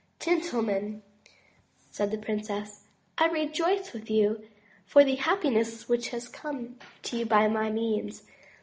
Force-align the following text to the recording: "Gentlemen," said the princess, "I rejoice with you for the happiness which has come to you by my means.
"Gentlemen," 0.19 1.03
said 1.91 2.09
the 2.09 2.17
princess, 2.17 2.85
"I 3.19 3.27
rejoice 3.27 3.93
with 3.93 4.09
you 4.09 4.41
for 4.83 5.03
the 5.03 5.13
happiness 5.13 5.87
which 5.87 6.09
has 6.09 6.27
come 6.27 6.79
to 7.03 7.17
you 7.19 7.25
by 7.27 7.47
my 7.47 7.69
means. 7.69 8.23